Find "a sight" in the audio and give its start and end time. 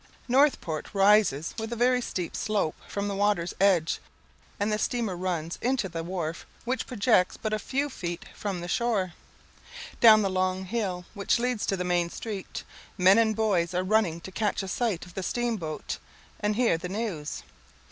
14.63-15.05